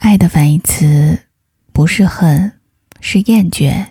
[0.00, 1.18] 爱的反义词
[1.74, 2.50] 不是恨，
[3.00, 3.84] 是厌倦。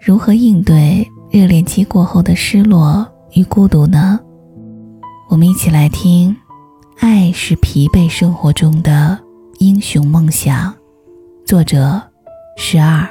[0.00, 4.18] 如何应对热恋期过后的失落与孤独呢？
[5.28, 6.34] 我们一起来听
[6.98, 9.22] 《爱是疲惫生活中的
[9.58, 10.72] 英雄梦想》，
[11.46, 12.02] 作者
[12.56, 13.06] 十二。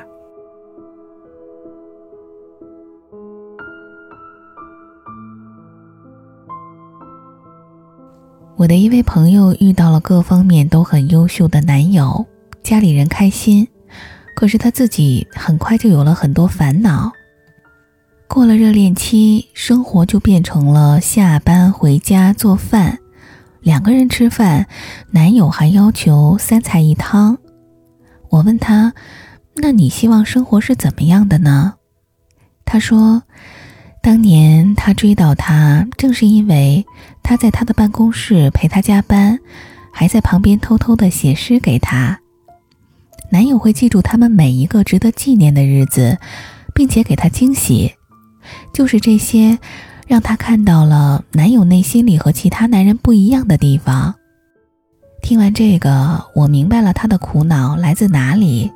[8.57, 12.25] 我的一位朋友遇到了各方面都很优秀的男友，
[12.61, 13.67] 家里人开心，
[14.35, 17.11] 可是他自己很快就有了很多烦恼。
[18.27, 22.99] 过了热恋期，生活就变成了下班回家做饭，
[23.61, 24.67] 两个人吃饭，
[25.09, 27.39] 男友还要求三菜一汤。
[28.29, 28.93] 我问他
[29.55, 31.73] ：“那你希望生活是怎么样的呢？”
[32.63, 33.23] 他说。
[34.03, 36.83] 当年他追到她，正是因为
[37.21, 39.39] 他在他的办公室陪她加班，
[39.91, 42.19] 还在旁边偷偷的写诗给她。
[43.29, 46.17] 男友会记住他们每一个值得纪念的日子，
[46.73, 47.93] 并且给她惊喜。
[48.73, 49.59] 就是这些，
[50.07, 54.15] 让她看到了男友内心里和其他男人不一样的地方。
[55.21, 58.71] 听完这个，我明白了他的苦恼来自哪里。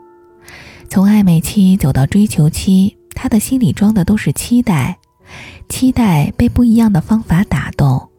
[0.88, 5.00] 从暧昧期走到追求期，他的心里装的都是期待。
[5.69, 8.09] 期待被不一样的方法打动，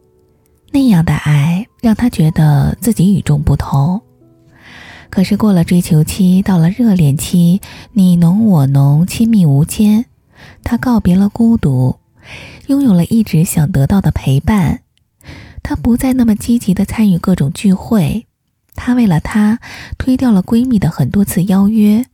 [0.71, 4.01] 那样的爱让他觉得自己与众不同。
[5.09, 7.61] 可是过了追求期，到了热恋期，
[7.93, 10.05] 你侬我侬，亲密无间，
[10.63, 11.95] 他告别了孤独，
[12.67, 14.81] 拥有了一直想得到的陪伴。
[15.63, 18.27] 他不再那么积极的参与各种聚会，
[18.75, 19.59] 他为了他
[19.97, 22.05] 推掉了闺蜜的很多次邀约。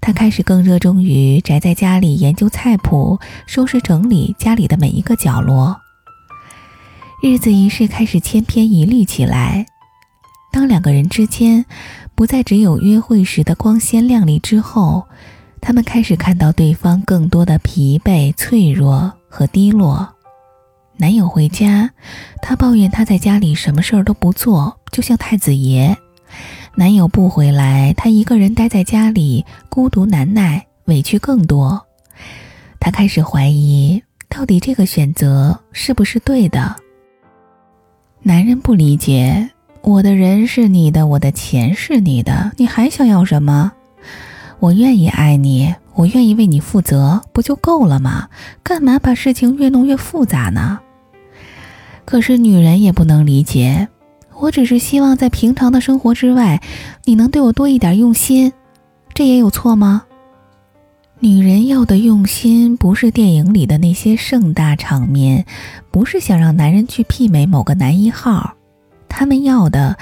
[0.00, 5.80] 他开始更热衷于宅在家里研究菜谱，收拾整理家里的每一个角落。
[7.22, 9.66] 日子一是开始千篇一律起来。
[10.52, 11.64] 当两个人之间
[12.14, 15.06] 不再只有约会时的光鲜亮丽之后，
[15.60, 20.08] 他们开始看到对方更多的疲惫、脆弱和低落。
[20.96, 21.90] 男友回家，
[22.42, 25.96] 她抱怨他在家里什么事儿都不做，就像太子爷。
[26.74, 31.86] 男友不回来，她一个人待在家里，孤独难耐，委屈更多。
[32.80, 36.74] 她开始怀疑，到底这个选择是不是对的？
[38.22, 39.50] 男人不理解，
[39.82, 43.70] 我的人是你的，我的钱是你的，你还想要什么？
[44.58, 48.28] 我愿意爱你，我愿意为你负责，不就够了吗？
[48.62, 50.80] 干嘛把事情越弄越复杂呢？
[52.06, 53.88] 可是女人也不能理解。
[54.42, 56.60] 我只是希望在平常的生活之外，
[57.04, 58.52] 你能对我多一点用心，
[59.14, 60.02] 这也有错吗？
[61.20, 65.46] 女人要的用心，不是电影里的那些盛大场面，
[65.92, 68.52] 不是想让男人去媲美某个男一号，
[69.08, 69.96] 他们要的，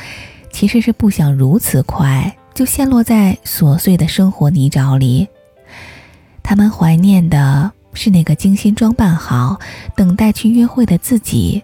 [0.51, 5.29] 其实是不想如此快就陷落在琐碎的生活泥沼里。
[6.43, 9.61] 他们怀念的是那个精心装扮好，
[9.95, 11.63] 等待去约会的自己。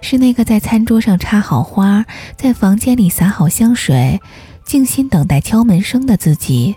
[0.00, 2.04] 是那个在餐桌上插好花，
[2.36, 4.20] 在房间里洒好香水，
[4.64, 6.74] 静心等待敲门声的自己；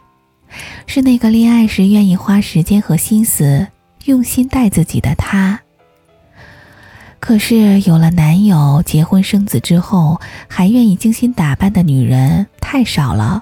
[0.88, 3.68] 是那个恋爱时愿意花时间和心思
[4.06, 5.60] 用心待自己的他。
[7.20, 13.42] 可是有了男友，结婚生子之后，还愿意精心打扮的女人太少了。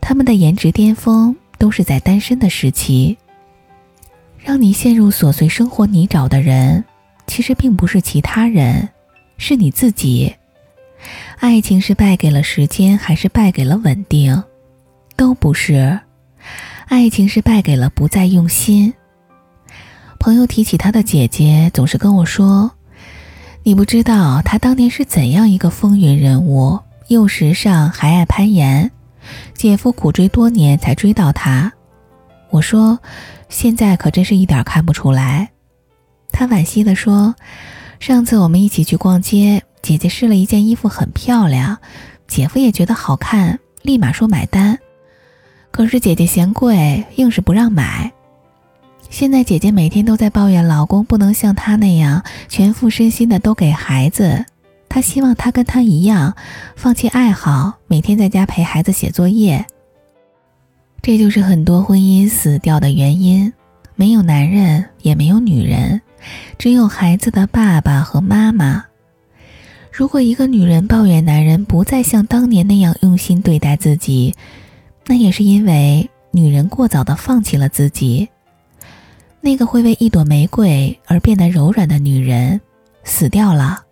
[0.00, 3.18] 他们的颜值巅峰都是在单身的时期。
[4.38, 6.84] 让你陷入琐碎生活泥沼的人。
[7.26, 8.88] 其实并不是其他人，
[9.38, 10.34] 是你自己。
[11.38, 14.42] 爱情是败给了时间，还是败给了稳定？
[15.16, 16.00] 都不是。
[16.86, 18.94] 爱情是败给了不再用心。
[20.18, 22.70] 朋友提起他的姐姐，总是跟我说
[23.64, 28.90] ：“你不知道她当年是怎样一个风云人物，又时尚还爱攀岩。
[29.54, 31.72] 姐夫苦追多年才追到她。”
[32.50, 32.98] 我说
[33.48, 35.50] ：“现在可真是一点看不出来。”
[36.36, 37.32] 他惋惜地说
[38.00, 41.78] ：“上次我们一起去逛街，姐姐试了一件衣服，很漂亮，
[42.26, 44.76] 姐夫也觉得好看，立马说买单。
[45.70, 48.12] 可是姐姐嫌贵，硬是不让买。
[49.08, 54.44] 现在姐姐每天都在抱怨老公不能像她那样全副身心的都给孩子，
[54.88, 56.34] 她希望他跟她一样，
[56.74, 59.64] 放弃爱好，每天在家陪孩子写作业。
[61.00, 63.52] 这就是很多婚姻死掉的原因，
[63.94, 66.00] 没有男人，也没有女人。”
[66.58, 68.84] 只有孩子的爸爸和妈妈。
[69.92, 74.34] 如果一个女人抱怨男人不再像当年那样用心对待自己，
[75.06, 78.28] 那也是因为女人过早的放弃了自己。
[79.40, 82.60] 那个会为一朵玫瑰而变得柔软的女人，
[83.04, 83.82] 死掉了。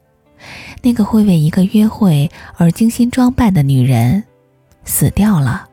[0.80, 4.24] 那个会为一个约会而精心装扮的女人
[4.84, 5.68] 死掉了。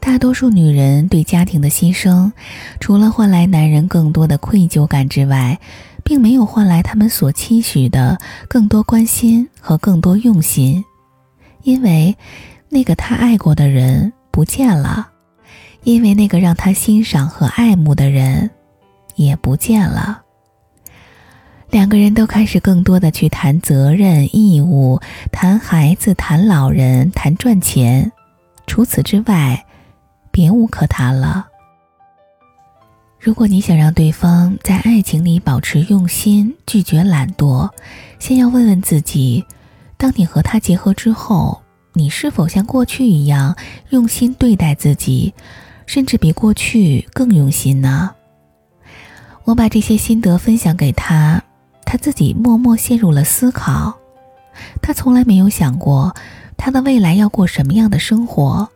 [0.00, 2.32] 大多数女人对家庭的牺牲，
[2.80, 5.58] 除了换来男人更多的愧疚感之外，
[6.02, 8.18] 并没有换来他们所期许的
[8.48, 10.82] 更多关心和更多用心，
[11.62, 12.16] 因为
[12.70, 15.08] 那个他爱过的人不见了，
[15.82, 18.50] 因为那个让他欣赏和爱慕的人
[19.16, 20.22] 也不见了。
[21.70, 24.98] 两个人都开始更多的去谈责任、义务，
[25.30, 28.10] 谈孩子、谈老人、谈赚钱，
[28.66, 29.66] 除此之外，
[30.38, 31.48] 别无可谈了。
[33.18, 37.68] 如果你想让对方在爱情里保持用心，拒绝懒惰，
[38.20, 39.44] 先要问问自己：
[39.96, 41.60] 当你和他结合之后，
[41.92, 43.56] 你是否像过去一样
[43.88, 45.34] 用心对待自己，
[45.86, 48.14] 甚至比过去更用心呢？
[49.42, 51.42] 我把这些心得分享给他。
[51.84, 53.92] 他自己默默陷入了思考，
[54.80, 56.14] 他从来没有想过
[56.56, 58.68] 他的未来要过什么样的生活，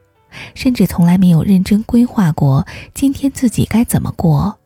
[0.55, 4.59] 甚至从来没有认真规划过今天自己该怎么过。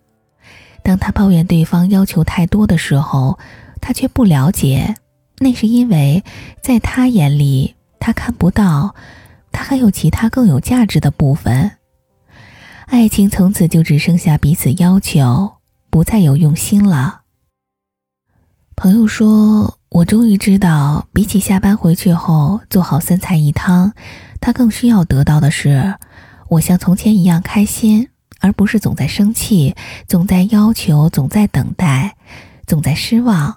[0.83, 3.39] 当他抱怨对方要求太多的时候，
[3.81, 4.95] 他却不了解，
[5.39, 6.23] 那是因为
[6.63, 8.95] 在他眼里，他看不到
[9.51, 11.73] 他还有其他更有价值的部分。
[12.87, 15.55] 爱情从此就只剩下彼此要求，
[15.91, 17.23] 不再有用心了。
[18.77, 23.91] 朋友说：“我终于知道，比起下班回去后做好三菜一汤，
[24.39, 25.95] 他更需要得到的是，
[26.51, 28.07] 我像从前一样开心，
[28.39, 29.75] 而不是总在生气，
[30.07, 32.15] 总在要求，总在等待，
[32.67, 33.57] 总在失望。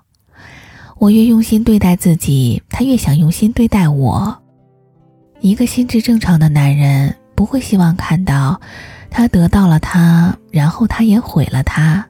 [0.98, 4.42] 我越用心对待自己，他越想用心对待我。
[5.42, 8.60] 一个心智正常的男人不会希望看到
[9.10, 12.08] 他得到了他，然后他也毁了他。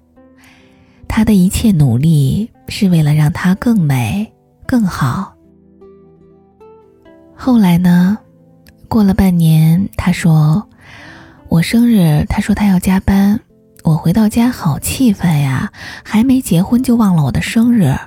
[1.10, 4.32] 他的一切努力。”是为了让她更美、
[4.68, 5.34] 更好。
[7.36, 8.16] 后来呢？
[8.88, 10.70] 过了半年，他说
[11.50, 13.40] ：“我生日，他说他要加班。
[13.84, 15.72] 我回到家，好气愤呀！
[16.04, 17.98] 还没结婚就忘了我的生日。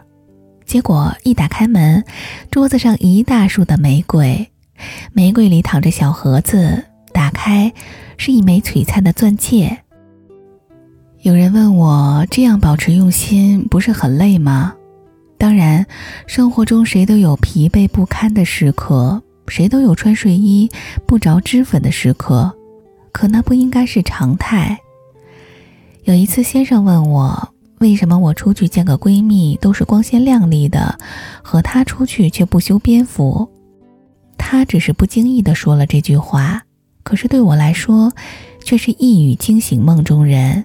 [0.64, 2.05] 结果一打开门，
[2.48, 4.48] 桌子上一大束的玫瑰，
[5.12, 7.72] 玫瑰里躺着小盒子，打开
[8.16, 9.76] 是一枚璀璨的钻戒。”
[11.22, 14.74] 有人问我，这样保持用心不是很累吗？
[15.38, 15.86] 当然，
[16.26, 20.69] 生活中谁都有疲惫不堪的时刻，谁都有穿睡衣
[21.06, 22.52] 不着脂粉的时刻，
[23.12, 24.76] 可那不应该是常态。
[26.02, 30.98] 有一次，先生问我，为什么我出去见个闺蜜都是光鲜亮丽的，
[31.40, 33.48] 和她出去却不修边幅？
[34.36, 36.62] 他只是不经意地说了这句话，
[37.04, 38.12] 可是对我来说，
[38.64, 40.64] 却是一语惊醒梦中人。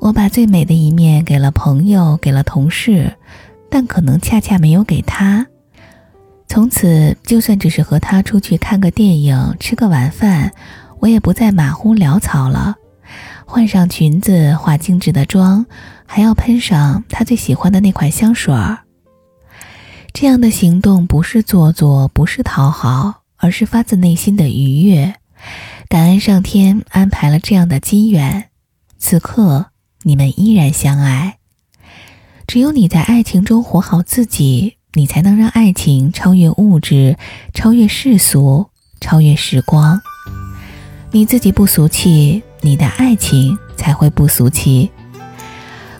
[0.00, 3.14] 我把最美的一面给了朋友，给了同事，
[3.68, 5.46] 但可能恰恰没有给他。
[6.48, 10.50] 从此，就算只是和他出去看个电影、吃个晚饭，
[11.00, 12.74] 我也不再马虎潦草了。
[13.44, 15.66] 换上裙子，化精致的妆，
[16.06, 18.78] 还要喷上他最喜欢的那款香水儿。
[20.14, 25.14] 这样的行动不是做作，不是讨好，而是发自内心的愉悦。
[25.88, 28.48] 感恩上天安排了这样的机缘，
[28.98, 29.66] 此刻。
[30.02, 31.36] 你们依然相爱。
[32.46, 37.16] 只有你在爱情中活好自己，你才能让爱情超越物质，
[37.54, 38.66] 超越世俗，
[39.00, 40.00] 超越时光。
[41.12, 44.90] 你自己不俗气，你的爱情才会不俗气。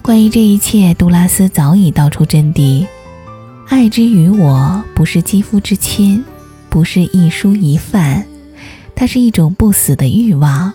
[0.03, 2.87] 关于这一切，杜拉斯早已道出真谛：
[3.69, 6.25] 爱之于我，不是肌肤之亲，
[6.69, 8.27] 不是一蔬一饭，
[8.97, 10.73] 它是一种不死的欲望，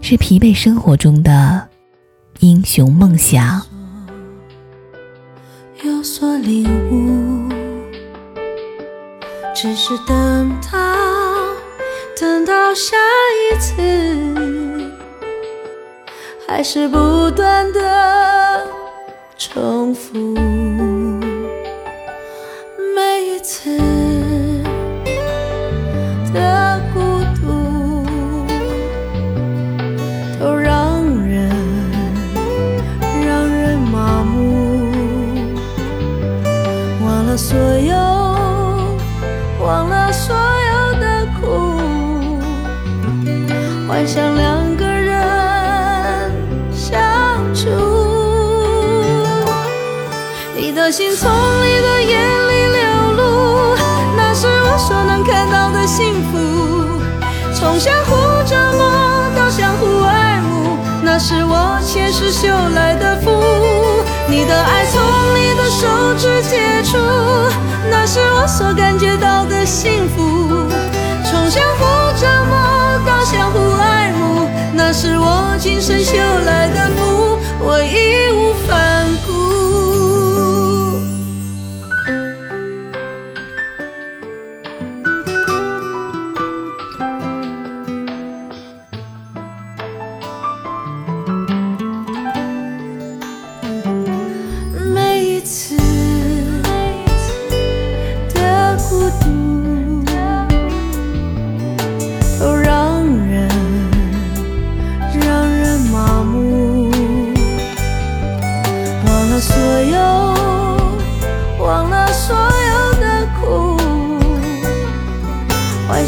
[0.00, 1.67] 是疲惫生活中的。
[2.40, 3.62] 英雄梦想，
[5.82, 7.48] 有所领悟，
[9.52, 10.78] 只是等到
[12.16, 12.96] 等到下
[13.50, 13.74] 一次，
[16.46, 18.64] 还是不断的
[19.36, 20.16] 重复。
[22.94, 23.76] 每一次
[43.98, 46.30] 幻想两个人
[46.72, 46.96] 相
[47.52, 47.66] 处。
[50.54, 53.76] 你的心从你的眼里流露，
[54.16, 56.38] 那是我所能看到的幸福。
[57.52, 58.14] 从相互
[58.46, 58.86] 折磨
[59.36, 63.32] 到相互爱慕，那是我前世修来的福。
[64.28, 65.02] 你的爱从
[65.34, 66.96] 你的手指接触，
[67.90, 70.37] 那是我所感觉到的幸福。
[74.90, 78.47] 那是我今生修来的福我已无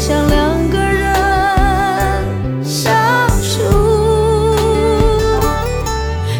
[0.01, 2.91] 想两个人相
[3.39, 3.61] 处。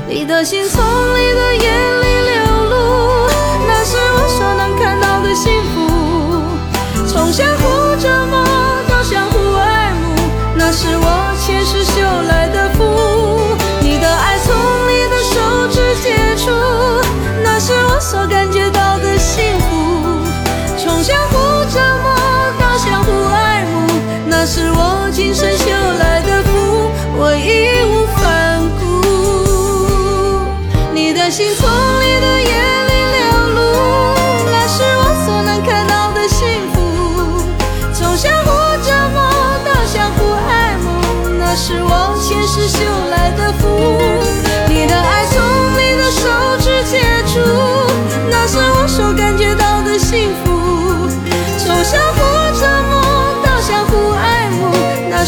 [0.10, 2.34] 你的心从你的眼里流
[2.72, 3.30] 露
[3.68, 5.77] 那是我所能看到的幸福。
[7.08, 8.44] 从相互折磨
[8.89, 10.15] 到相互爱慕
[10.56, 13.00] 那是我前世修来的福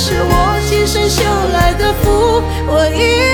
[0.06, 3.33] 是我今生修来的福，我一。